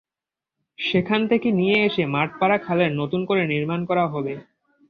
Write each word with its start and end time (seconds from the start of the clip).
সেখান 0.79 1.21
থেকে 1.27 1.47
নিয়ে 1.51 1.77
এসে 1.85 2.03
মাঠপাড়া 2.05 2.57
খালের 2.57 2.91
নতুন 2.93 3.21
করে 3.25 3.41
নির্মাণ 3.47 3.79
করা 3.85 4.05
হবে। 4.07 4.33